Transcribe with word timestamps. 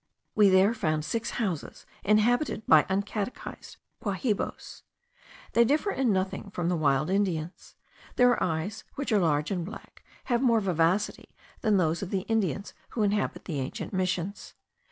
We 0.33 0.49
there 0.49 0.73
found 0.73 1.05
six 1.05 1.29
houses 1.37 1.85
inhabited 2.03 2.65
by 2.65 2.87
uncatechised 2.89 3.77
Guahibos. 4.01 4.81
They 5.53 5.63
differ 5.63 5.91
in 5.91 6.11
nothing 6.11 6.49
from 6.49 6.69
the 6.69 6.75
wild 6.75 7.11
Indians. 7.11 7.75
Their 8.15 8.41
eyes, 8.41 8.83
which 8.95 9.11
are 9.11 9.19
large 9.19 9.51
and 9.51 9.63
black, 9.63 10.03
have 10.23 10.41
more 10.41 10.59
vivacity 10.59 11.35
than 11.61 11.77
those 11.77 12.01
of 12.01 12.09
the 12.09 12.21
Indians 12.21 12.73
who 12.93 13.03
inhabit 13.03 13.45
the 13.45 13.59
ancient 13.59 13.93
missions. 13.93 14.55